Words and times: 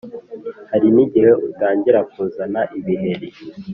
Hari 0.71 0.87
nigihe 0.95 1.31
utangira 1.47 1.99
kuzana 2.11 2.61
ibiheri 2.77 3.27